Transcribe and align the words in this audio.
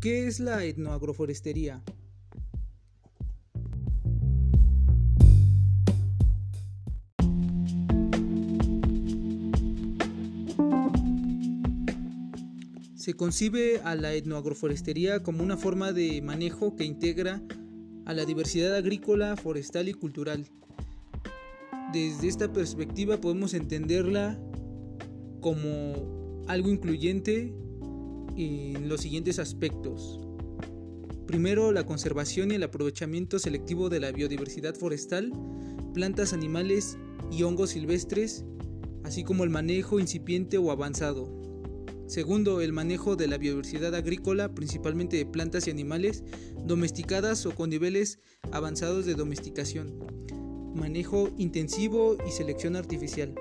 ¿Qué 0.00 0.26
es 0.26 0.40
la 0.40 0.64
etnoagroforestería? 0.64 1.82
Se 12.96 13.12
concibe 13.12 13.82
a 13.84 13.94
la 13.94 14.14
etnoagroforestería 14.14 15.22
como 15.22 15.42
una 15.42 15.58
forma 15.58 15.92
de 15.92 16.22
manejo 16.22 16.76
que 16.76 16.84
integra 16.84 17.42
a 18.06 18.14
la 18.14 18.24
diversidad 18.24 18.74
agrícola, 18.76 19.36
forestal 19.36 19.90
y 19.90 19.92
cultural. 19.92 20.46
Desde 21.92 22.26
esta 22.26 22.50
perspectiva 22.50 23.20
podemos 23.20 23.52
entenderla 23.52 24.40
como 25.42 26.44
algo 26.48 26.70
incluyente 26.70 27.52
en 28.40 28.88
los 28.88 29.00
siguientes 29.00 29.38
aspectos. 29.38 30.20
Primero, 31.26 31.72
la 31.72 31.86
conservación 31.86 32.50
y 32.50 32.54
el 32.54 32.62
aprovechamiento 32.62 33.38
selectivo 33.38 33.88
de 33.88 34.00
la 34.00 34.10
biodiversidad 34.10 34.74
forestal, 34.74 35.32
plantas, 35.94 36.32
animales 36.32 36.98
y 37.30 37.42
hongos 37.42 37.70
silvestres, 37.70 38.44
así 39.04 39.24
como 39.24 39.44
el 39.44 39.50
manejo 39.50 40.00
incipiente 40.00 40.58
o 40.58 40.70
avanzado. 40.70 41.40
Segundo, 42.06 42.60
el 42.60 42.72
manejo 42.72 43.14
de 43.14 43.28
la 43.28 43.38
biodiversidad 43.38 43.94
agrícola, 43.94 44.52
principalmente 44.54 45.16
de 45.16 45.26
plantas 45.26 45.68
y 45.68 45.70
animales 45.70 46.24
domesticadas 46.64 47.46
o 47.46 47.54
con 47.54 47.70
niveles 47.70 48.18
avanzados 48.50 49.06
de 49.06 49.14
domesticación. 49.14 49.96
Manejo 50.74 51.30
intensivo 51.38 52.16
y 52.26 52.32
selección 52.32 52.74
artificial. 52.74 53.34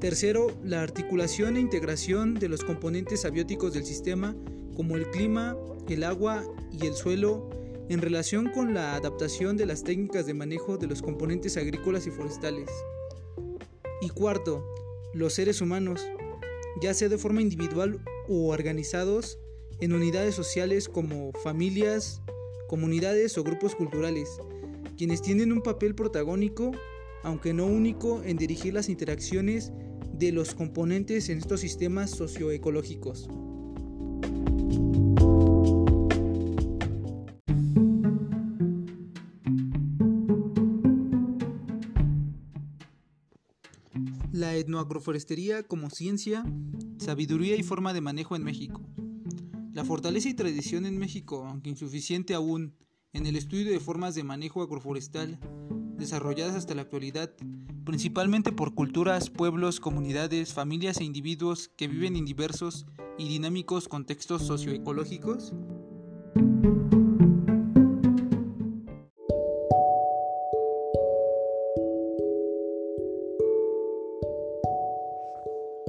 Tercero, 0.00 0.56
la 0.62 0.82
articulación 0.82 1.56
e 1.56 1.60
integración 1.60 2.34
de 2.34 2.48
los 2.48 2.62
componentes 2.62 3.24
abióticos 3.24 3.74
del 3.74 3.84
sistema, 3.84 4.36
como 4.76 4.94
el 4.94 5.10
clima, 5.10 5.56
el 5.88 6.04
agua 6.04 6.44
y 6.70 6.86
el 6.86 6.94
suelo, 6.94 7.50
en 7.88 8.00
relación 8.00 8.48
con 8.50 8.74
la 8.74 8.94
adaptación 8.94 9.56
de 9.56 9.66
las 9.66 9.82
técnicas 9.82 10.24
de 10.24 10.34
manejo 10.34 10.78
de 10.78 10.86
los 10.86 11.02
componentes 11.02 11.56
agrícolas 11.56 12.06
y 12.06 12.12
forestales. 12.12 12.70
Y 14.00 14.10
cuarto, 14.10 14.64
los 15.14 15.32
seres 15.32 15.60
humanos, 15.60 16.06
ya 16.80 16.94
sea 16.94 17.08
de 17.08 17.18
forma 17.18 17.42
individual 17.42 17.98
o 18.28 18.50
organizados 18.50 19.40
en 19.80 19.92
unidades 19.92 20.36
sociales 20.36 20.88
como 20.88 21.32
familias, 21.42 22.22
comunidades 22.68 23.36
o 23.36 23.42
grupos 23.42 23.74
culturales, 23.74 24.28
quienes 24.96 25.22
tienen 25.22 25.50
un 25.50 25.60
papel 25.60 25.96
protagónico, 25.96 26.70
aunque 27.24 27.52
no 27.52 27.66
único, 27.66 28.22
en 28.22 28.36
dirigir 28.36 28.74
las 28.74 28.88
interacciones 28.88 29.72
de 30.18 30.32
los 30.32 30.54
componentes 30.54 31.28
en 31.28 31.38
estos 31.38 31.60
sistemas 31.60 32.10
socioecológicos. 32.10 33.28
La 44.32 44.56
etnoagroforestería 44.56 45.62
como 45.62 45.90
ciencia, 45.90 46.44
sabiduría 46.98 47.56
y 47.56 47.62
forma 47.62 47.92
de 47.92 48.00
manejo 48.00 48.34
en 48.34 48.42
México. 48.42 48.82
La 49.72 49.84
fortaleza 49.84 50.28
y 50.28 50.34
tradición 50.34 50.86
en 50.86 50.98
México, 50.98 51.44
aunque 51.46 51.70
insuficiente 51.70 52.34
aún, 52.34 52.74
en 53.12 53.26
el 53.26 53.36
estudio 53.36 53.70
de 53.70 53.80
formas 53.80 54.14
de 54.14 54.24
manejo 54.24 54.62
agroforestal 54.62 55.38
desarrolladas 55.98 56.54
hasta 56.54 56.74
la 56.74 56.82
actualidad, 56.82 57.30
principalmente 57.84 58.52
por 58.52 58.74
culturas, 58.74 59.30
pueblos, 59.30 59.80
comunidades, 59.80 60.54
familias 60.54 61.00
e 61.00 61.04
individuos 61.04 61.68
que 61.76 61.88
viven 61.88 62.16
en 62.16 62.24
diversos 62.24 62.86
y 63.18 63.28
dinámicos 63.28 63.88
contextos 63.88 64.42
socioecológicos? 64.42 65.52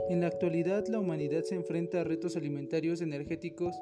En 0.09 0.22
la 0.22 0.28
actualidad, 0.28 0.88
la 0.88 1.00
humanidad 1.00 1.44
se 1.44 1.56
enfrenta 1.56 2.02
a 2.02 2.03
retos 2.03 2.36
alimentarios, 2.36 3.02
energéticos, 3.02 3.76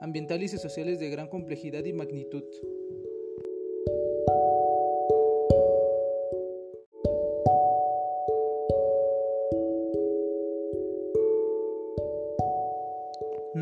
ambientales 0.00 0.54
y 0.54 0.58
sociales 0.58 0.98
de 0.98 1.10
gran 1.10 1.28
complejidad 1.28 1.84
y 1.84 1.92
magnitud. 1.92 2.44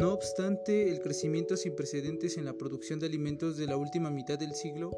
No 0.05 0.13
obstante 0.13 0.91
el 0.91 1.01
crecimiento 1.01 1.57
sin 1.57 1.75
precedentes 1.75 2.37
en 2.37 2.45
la 2.45 2.53
producción 2.53 3.01
de 3.01 3.07
alimentos 3.07 3.57
de 3.57 3.67
la 3.67 3.79
última 3.79 4.11
mitad 4.11 4.39
del 4.39 4.55
siglo, 4.55 4.91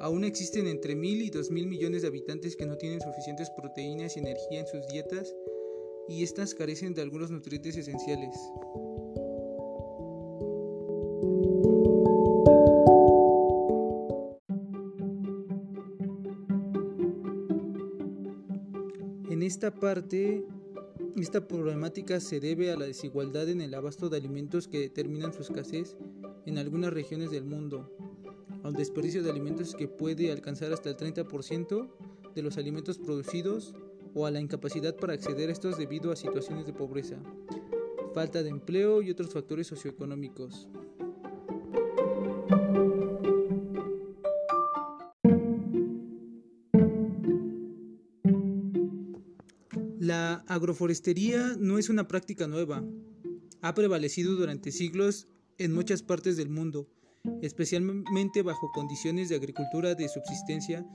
aún 0.00 0.24
existen 0.24 0.66
entre 0.66 0.96
mil 0.96 1.22
y 1.22 1.30
dos 1.30 1.52
mil 1.52 1.68
millones 1.68 2.02
de 2.02 2.08
habitantes 2.08 2.56
que 2.56 2.66
no 2.66 2.76
tienen 2.76 3.00
suficientes 3.00 3.50
proteínas 3.50 4.16
y 4.16 4.18
energía 4.18 4.58
en 4.58 4.66
sus 4.66 4.84
dietas 4.88 5.32
y 6.08 6.24
estas 6.24 6.56
carecen 6.56 6.92
de 6.92 7.02
algunos 7.02 7.30
nutrientes 7.30 7.76
esenciales. 7.76 8.36
En 19.30 19.44
esta 19.44 19.72
parte 19.72 20.44
esta 21.16 21.46
problemática 21.46 22.20
se 22.20 22.40
debe 22.40 22.72
a 22.72 22.76
la 22.76 22.86
desigualdad 22.86 23.48
en 23.48 23.60
el 23.60 23.74
abasto 23.74 24.08
de 24.08 24.16
alimentos 24.16 24.68
que 24.68 24.80
determinan 24.80 25.32
su 25.32 25.42
escasez 25.42 25.96
en 26.46 26.58
algunas 26.58 26.92
regiones 26.92 27.30
del 27.30 27.44
mundo, 27.44 27.90
al 28.62 28.74
desperdicio 28.74 29.22
de 29.22 29.30
alimentos 29.30 29.74
que 29.74 29.88
puede 29.88 30.32
alcanzar 30.32 30.72
hasta 30.72 30.90
el 30.90 30.96
30% 30.96 31.88
de 32.34 32.42
los 32.42 32.56
alimentos 32.56 32.98
producidos 32.98 33.74
o 34.14 34.26
a 34.26 34.30
la 34.30 34.40
incapacidad 34.40 34.96
para 34.96 35.14
acceder 35.14 35.48
a 35.48 35.52
estos 35.52 35.78
debido 35.78 36.12
a 36.12 36.16
situaciones 36.16 36.66
de 36.66 36.72
pobreza, 36.72 37.16
falta 38.14 38.42
de 38.42 38.50
empleo 38.50 39.02
y 39.02 39.10
otros 39.10 39.32
factores 39.32 39.66
socioeconómicos. 39.66 40.68
Agroforestería 50.54 51.56
no 51.58 51.78
es 51.78 51.88
una 51.88 52.08
práctica 52.08 52.46
nueva. 52.46 52.84
Ha 53.62 53.74
prevalecido 53.74 54.34
durante 54.34 54.70
siglos 54.70 55.28
en 55.58 55.72
muchas 55.72 56.02
partes 56.02 56.36
del 56.36 56.50
mundo, 56.50 56.88
especialmente 57.40 58.42
bajo 58.42 58.70
condiciones 58.72 59.28
de 59.28 59.36
agricultura 59.36 59.94
de 59.94 60.08
subsistencia 60.08 60.86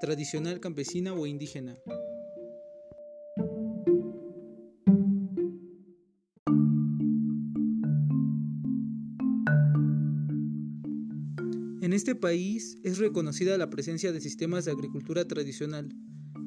tradicional 0.00 0.60
campesina 0.60 1.12
o 1.12 1.26
indígena. 1.26 1.76
En 11.80 11.92
este 11.92 12.14
país 12.16 12.78
es 12.82 12.98
reconocida 12.98 13.56
la 13.58 13.70
presencia 13.70 14.10
de 14.10 14.20
sistemas 14.20 14.64
de 14.64 14.72
agricultura 14.72 15.28
tradicional, 15.28 15.94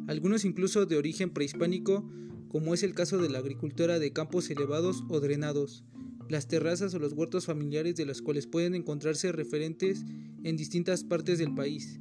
algunos 0.08 0.44
incluso 0.44 0.86
de 0.86 0.98
origen 0.98 1.30
prehispánico, 1.30 2.10
como 2.50 2.74
es 2.74 2.84
el 2.84 2.94
caso 2.94 3.18
de 3.18 3.30
la 3.30 3.40
agricultura 3.40 4.00
de 4.00 4.14
campos 4.14 4.50
elevados 4.50 5.04
o 5.10 5.20
drenados, 5.20 5.84
las 6.30 6.48
terrazas 6.48 6.94
o 6.94 7.00
los 7.00 7.14
huertos 7.14 7.46
familiares 7.46 7.96
de 7.96 8.06
los 8.06 8.22
cuales 8.22 8.48
pueden 8.48 8.76
encontrarse 8.76 9.32
referentes 9.32 10.04
en 10.44 10.58
distintas 10.58 11.04
partes 11.04 11.40
del 11.40 11.54
país. 11.54 12.00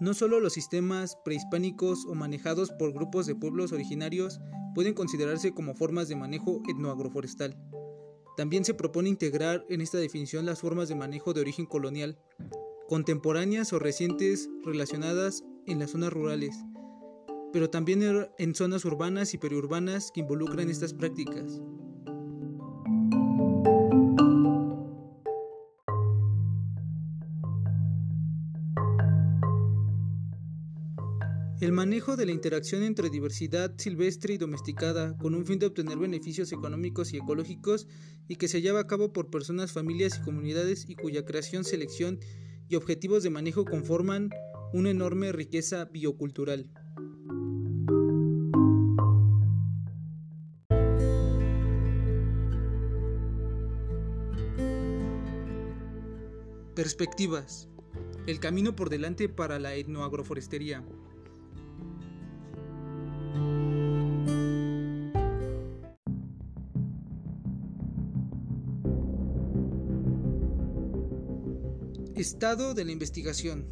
No 0.00 0.12
solo 0.12 0.38
los 0.38 0.52
sistemas 0.52 1.16
prehispánicos 1.24 2.04
o 2.04 2.14
manejados 2.14 2.70
por 2.72 2.92
grupos 2.92 3.24
de 3.24 3.34
pueblos 3.34 3.72
originarios 3.72 4.38
pueden 4.74 4.92
considerarse 4.92 5.52
como 5.52 5.74
formas 5.74 6.08
de 6.08 6.16
manejo 6.16 6.60
etnoagroforestal. 6.68 7.56
También 8.36 8.64
se 8.64 8.74
propone 8.74 9.08
integrar 9.08 9.64
en 9.68 9.80
esta 9.80 9.98
definición 9.98 10.46
las 10.46 10.60
formas 10.60 10.88
de 10.88 10.96
manejo 10.96 11.32
de 11.32 11.40
origen 11.40 11.66
colonial, 11.66 12.18
contemporáneas 12.88 13.72
o 13.72 13.78
recientes 13.78 14.48
relacionadas 14.64 15.44
en 15.66 15.78
las 15.78 15.92
zonas 15.92 16.12
rurales, 16.12 16.56
pero 17.52 17.70
también 17.70 18.28
en 18.38 18.54
zonas 18.54 18.84
urbanas 18.84 19.34
y 19.34 19.38
periurbanas 19.38 20.10
que 20.12 20.20
involucran 20.20 20.68
estas 20.68 20.92
prácticas. 20.92 21.60
El 31.60 31.70
manejo 31.70 32.16
de 32.16 32.26
la 32.26 32.32
interacción 32.32 32.82
entre 32.82 33.10
diversidad 33.10 33.72
silvestre 33.78 34.34
y 34.34 34.38
domesticada 34.38 35.16
con 35.16 35.36
un 35.36 35.46
fin 35.46 35.60
de 35.60 35.66
obtener 35.66 35.96
beneficios 35.96 36.50
económicos 36.52 37.12
y 37.12 37.18
ecológicos 37.18 37.86
y 38.28 38.36
que 38.36 38.48
se 38.48 38.60
lleva 38.60 38.80
a 38.80 38.86
cabo 38.88 39.12
por 39.12 39.30
personas, 39.30 39.72
familias 39.72 40.18
y 40.18 40.22
comunidades 40.22 40.84
y 40.88 40.96
cuya 40.96 41.24
creación, 41.24 41.64
selección 41.64 42.18
y 42.68 42.74
objetivos 42.74 43.22
de 43.22 43.30
manejo 43.30 43.64
conforman 43.64 44.30
una 44.72 44.90
enorme 44.90 45.30
riqueza 45.30 45.84
biocultural. 45.84 46.70
Perspectivas. 56.74 57.68
El 58.26 58.40
camino 58.40 58.74
por 58.74 58.90
delante 58.90 59.28
para 59.28 59.60
la 59.60 59.76
etnoagroforestería. 59.76 60.84
Estado 72.16 72.74
de 72.74 72.84
la 72.84 72.92
investigación. 72.92 73.66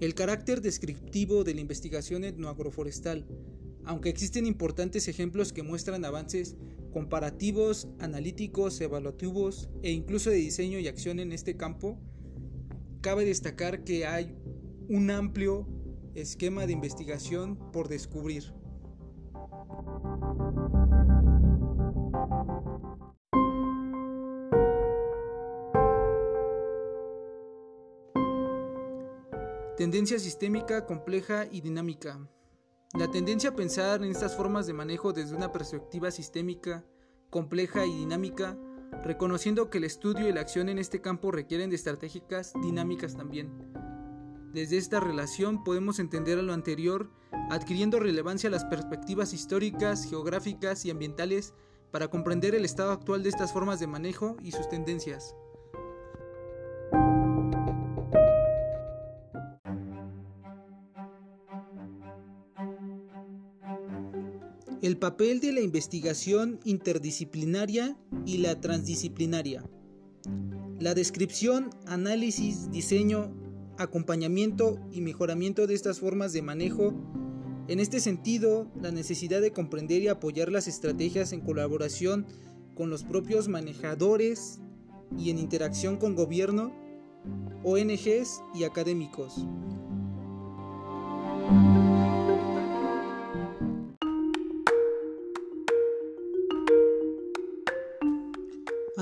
El 0.00 0.14
carácter 0.14 0.62
descriptivo 0.62 1.44
de 1.44 1.52
la 1.52 1.60
investigación 1.60 2.24
etnoagroforestal, 2.24 3.26
aunque 3.84 4.08
existen 4.08 4.46
importantes 4.46 5.06
ejemplos 5.06 5.52
que 5.52 5.62
muestran 5.62 6.06
avances 6.06 6.56
comparativos, 6.94 7.88
analíticos, 7.98 8.80
evaluativos 8.80 9.68
e 9.82 9.90
incluso 9.90 10.30
de 10.30 10.36
diseño 10.36 10.78
y 10.78 10.88
acción 10.88 11.20
en 11.20 11.30
este 11.30 11.58
campo, 11.58 11.98
cabe 13.02 13.26
destacar 13.26 13.84
que 13.84 14.06
hay 14.06 14.34
un 14.88 15.10
amplio 15.10 15.68
esquema 16.14 16.66
de 16.66 16.72
investigación 16.72 17.58
por 17.70 17.88
descubrir. 17.88 18.54
Tendencia 29.76 30.18
sistémica, 30.18 30.84
compleja 30.84 31.46
y 31.50 31.62
dinámica. 31.62 32.20
La 32.92 33.10
tendencia 33.10 33.50
a 33.50 33.56
pensar 33.56 34.02
en 34.04 34.10
estas 34.10 34.36
formas 34.36 34.66
de 34.66 34.74
manejo 34.74 35.14
desde 35.14 35.34
una 35.34 35.50
perspectiva 35.50 36.10
sistémica, 36.10 36.84
compleja 37.30 37.86
y 37.86 37.96
dinámica, 37.96 38.58
reconociendo 39.02 39.70
que 39.70 39.78
el 39.78 39.84
estudio 39.84 40.28
y 40.28 40.32
la 40.32 40.42
acción 40.42 40.68
en 40.68 40.78
este 40.78 41.00
campo 41.00 41.30
requieren 41.30 41.70
de 41.70 41.76
estratégicas 41.76 42.52
dinámicas 42.60 43.16
también. 43.16 43.50
Desde 44.52 44.76
esta 44.76 45.00
relación 45.00 45.64
podemos 45.64 45.98
entender 45.98 46.38
a 46.38 46.42
lo 46.42 46.52
anterior 46.52 47.10
adquiriendo 47.50 47.98
relevancia 47.98 48.50
las 48.50 48.66
perspectivas 48.66 49.32
históricas, 49.32 50.04
geográficas 50.04 50.84
y 50.84 50.90
ambientales 50.90 51.54
para 51.90 52.08
comprender 52.08 52.54
el 52.54 52.66
estado 52.66 52.92
actual 52.92 53.22
de 53.22 53.30
estas 53.30 53.54
formas 53.54 53.80
de 53.80 53.86
manejo 53.86 54.36
y 54.42 54.52
sus 54.52 54.68
tendencias. 54.68 55.34
El 64.82 64.96
papel 64.96 65.38
de 65.38 65.52
la 65.52 65.60
investigación 65.60 66.58
interdisciplinaria 66.64 67.96
y 68.26 68.38
la 68.38 68.60
transdisciplinaria. 68.60 69.62
La 70.80 70.94
descripción, 70.94 71.70
análisis, 71.86 72.68
diseño, 72.72 73.32
acompañamiento 73.78 74.80
y 74.90 75.00
mejoramiento 75.00 75.68
de 75.68 75.74
estas 75.74 76.00
formas 76.00 76.32
de 76.32 76.42
manejo. 76.42 76.94
En 77.68 77.78
este 77.78 78.00
sentido, 78.00 78.72
la 78.74 78.90
necesidad 78.90 79.40
de 79.40 79.52
comprender 79.52 80.02
y 80.02 80.08
apoyar 80.08 80.50
las 80.50 80.66
estrategias 80.66 81.32
en 81.32 81.42
colaboración 81.42 82.26
con 82.74 82.90
los 82.90 83.04
propios 83.04 83.46
manejadores 83.46 84.58
y 85.16 85.30
en 85.30 85.38
interacción 85.38 85.96
con 85.96 86.16
gobierno, 86.16 86.72
ONGs 87.62 88.42
y 88.52 88.64
académicos. 88.64 89.46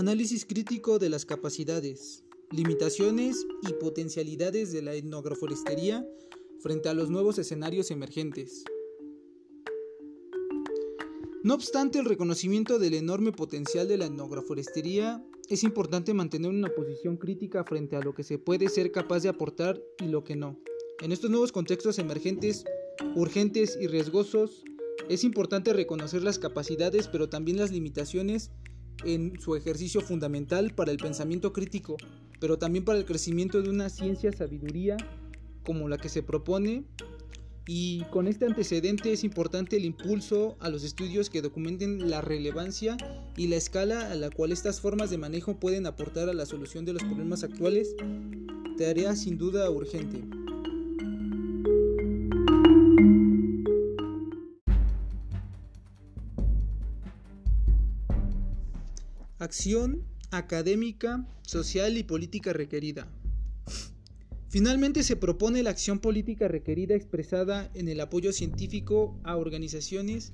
Análisis 0.01 0.47
crítico 0.47 0.99
de 0.99 1.11
las 1.11 1.27
capacidades, 1.27 2.25
limitaciones 2.51 3.45
y 3.69 3.75
potencialidades 3.75 4.73
de 4.73 4.81
la 4.81 4.95
etnoagroforestería 4.95 6.09
frente 6.61 6.89
a 6.89 6.95
los 6.95 7.11
nuevos 7.11 7.39
escenarios 7.39 7.91
emergentes. 7.91 8.65
No 11.43 11.53
obstante 11.53 11.99
el 11.99 12.07
reconocimiento 12.07 12.79
del 12.79 12.95
enorme 12.95 13.33
potencial 13.33 13.89
de 13.89 13.99
la 13.99 14.07
etnoagroforestería, 14.07 15.23
es 15.51 15.65
importante 15.65 16.15
mantener 16.15 16.51
una 16.51 16.71
posición 16.71 17.19
crítica 17.19 17.63
frente 17.65 17.95
a 17.95 18.01
lo 18.01 18.15
que 18.15 18.25
se 18.25 18.39
puede 18.39 18.71
ser 18.71 18.93
capaz 18.93 19.21
de 19.21 19.29
aportar 19.29 19.83
y 19.99 20.07
lo 20.07 20.25
que 20.25 20.35
no. 20.35 20.59
En 21.03 21.13
estos 21.13 21.29
nuevos 21.29 21.53
contextos 21.53 21.99
emergentes, 21.99 22.65
urgentes 23.17 23.77
y 23.79 23.87
riesgosos, 23.87 24.65
es 25.11 25.25
importante 25.25 25.75
reconocer 25.75 26.23
las 26.23 26.39
capacidades 26.39 27.07
pero 27.07 27.29
también 27.29 27.59
las 27.59 27.71
limitaciones 27.71 28.51
en 29.05 29.41
su 29.41 29.57
ejercicio 29.57 30.01
fundamental 30.01 30.73
para 30.75 30.91
el 30.91 30.99
pensamiento 30.99 31.53
crítico, 31.53 31.97
pero 32.41 32.59
también 32.59 32.85
para 32.85 32.99
el 32.99 33.05
crecimiento 33.05 33.63
de 33.63 33.71
una 33.71 33.89
ciencia 33.89 34.33
sabiduría 34.33 34.97
como 35.65 35.89
la 35.89 35.99
que 35.99 36.09
se 36.09 36.23
propone. 36.23 36.85
Y 37.67 38.03
con 38.11 38.27
este 38.27 38.47
antecedente 38.47 39.13
es 39.13 39.23
importante 39.23 39.77
el 39.77 39.85
impulso 39.85 40.57
a 40.59 40.69
los 40.71 40.83
estudios 40.83 41.31
que 41.31 41.43
documenten 41.43 42.11
la 42.11 42.21
relevancia 42.21 42.97
y 43.37 43.47
la 43.47 43.57
escala 43.57 44.11
a 44.11 44.15
la 44.17 44.31
cual 44.31 44.51
estas 44.51 44.81
formas 44.81 45.11
de 45.11 45.19
manejo 45.19 45.61
pueden 45.61 45.87
aportar 45.87 46.29
a 46.29 46.35
la 46.35 46.47
solución 46.47 46.85
de 46.85 46.95
los 46.95 47.05
problemas 47.05 47.45
actuales, 47.45 47.95
tarea 48.77 49.15
sin 49.15 49.39
duda 49.39 49.71
urgente. 49.71 50.40
Acción 59.51 60.05
académica, 60.31 61.27
social 61.43 61.99
y 61.99 62.05
política 62.05 62.53
requerida. 62.53 63.09
Finalmente 64.49 65.03
se 65.03 65.17
propone 65.17 65.65
la 65.65 65.71
acción 65.71 65.99
política 65.99 66.47
requerida 66.47 66.95
expresada 66.95 67.69
en 67.75 67.89
el 67.89 68.01
apoyo 68.01 68.33
científico 68.33 69.19
a 69.25 69.37
organizaciones 69.37 70.33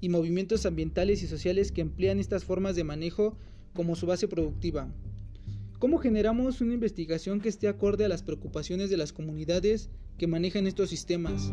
y 0.00 0.08
movimientos 0.08 0.66
ambientales 0.66 1.22
y 1.22 1.28
sociales 1.28 1.70
que 1.70 1.80
emplean 1.80 2.18
estas 2.18 2.42
formas 2.42 2.74
de 2.74 2.82
manejo 2.82 3.38
como 3.72 3.94
su 3.94 4.06
base 4.06 4.26
productiva. 4.26 4.92
¿Cómo 5.78 5.98
generamos 5.98 6.60
una 6.60 6.74
investigación 6.74 7.40
que 7.40 7.50
esté 7.50 7.68
acorde 7.68 8.04
a 8.04 8.08
las 8.08 8.24
preocupaciones 8.24 8.90
de 8.90 8.96
las 8.96 9.12
comunidades 9.12 9.90
que 10.18 10.26
manejan 10.26 10.66
estos 10.66 10.90
sistemas? 10.90 11.52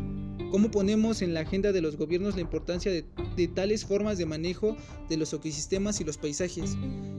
¿Cómo 0.54 0.70
ponemos 0.70 1.20
en 1.20 1.34
la 1.34 1.40
agenda 1.40 1.72
de 1.72 1.80
los 1.80 1.96
gobiernos 1.96 2.36
la 2.36 2.40
importancia 2.40 2.92
de, 2.92 3.48
tales 3.48 3.84
formas 3.84 4.18
de 4.18 4.26
manejo 4.26 4.76
de 5.08 5.16
los 5.16 5.32
ecosistemas 5.32 6.00
y 6.00 6.04
los 6.04 6.16
paisajes? 6.16 6.76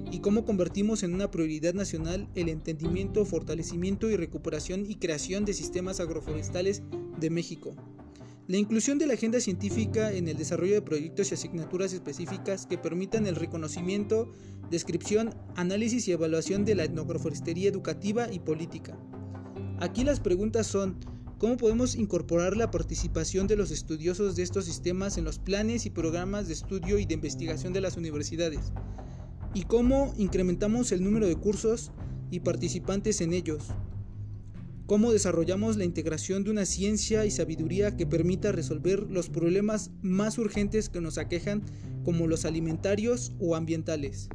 ¿Y 0.10 0.20
cómo 0.20 0.46
convertimos 0.46 1.04
en 1.04 1.14
una 1.14 1.30
prioridad 1.32 1.74
nacional 1.74 2.30
el 2.36 2.48
entendimiento, 2.48 3.26
fortalecimiento 3.26 4.10
y 4.10 4.16
recuperación 4.16 4.86
y 4.90 4.96
creación 4.96 5.44
de 5.44 5.52
sistemas 5.52 6.00
agroforestales 6.00 6.82
de 7.20 7.30
México? 7.30 7.76
La 8.48 8.56
inclusión 8.56 9.00
de 9.00 9.08
la 9.08 9.16
agenda 9.16 9.42
científica 9.42 10.14
en 10.14 10.30
el 10.30 10.38
desarrollo 10.38 10.76
de 10.76 10.82
proyectos 10.82 11.30
y 11.30 11.34
asignaturas 11.34 11.92
específicas 11.92 12.66
que 12.66 12.78
permitan 12.78 13.28
el 13.28 13.36
reconocimiento, 13.36 14.32
descripción, 14.72 15.36
análisis 15.58 16.08
y 16.08 16.14
evaluación 16.14 16.64
de 16.64 16.76
la 16.76 16.86
etnoagroforestería 16.86 17.68
educativa 17.68 18.32
y 18.32 18.40
política. 18.40 18.98
Aquí 19.82 20.06
las 20.06 20.22
preguntas 20.22 20.68
son, 20.68 20.96
¿Cómo 21.38 21.58
podemos 21.58 21.96
incorporar 21.96 22.56
la 22.56 22.72
participación 22.72 23.46
de 23.46 23.58
los 23.58 23.70
estudiosos 23.70 24.38
de 24.38 24.44
estos 24.44 24.64
sistemas 24.64 25.18
en 25.18 25.26
los 25.26 25.38
planes 25.38 25.86
y 25.86 25.90
programas 25.90 26.48
de 26.48 26.54
estudio 26.54 26.98
y 26.98 27.06
de 27.06 27.14
investigación 27.14 27.74
de 27.74 27.82
las 27.82 27.98
universidades? 27.98 28.72
¿Y 29.54 29.64
cómo 29.64 30.14
incrementamos 30.18 30.94
el 30.94 31.04
número 31.04 31.28
de 31.28 31.36
cursos 31.36 31.92
y 32.32 32.40
participantes 32.40 33.20
en 33.20 33.34
ellos? 33.34 33.66
¿Cómo 34.86 35.12
desarrollamos 35.12 35.76
la 35.76 35.84
integración 35.84 36.46
de 36.46 36.52
una 36.52 36.66
ciencia 36.66 37.26
y 37.26 37.32
sabiduría 37.32 37.98
que 37.98 38.06
permita 38.06 38.54
resolver 38.54 39.04
los 39.10 39.30
problemas 39.30 39.92
más 40.02 40.38
urgentes 40.38 40.88
que 40.88 41.02
nos 41.02 41.18
aquejan 41.18 41.64
como 42.06 42.28
los 42.28 42.46
alimentarios 42.46 43.34
o 43.42 43.58
ambientales? 43.58 44.30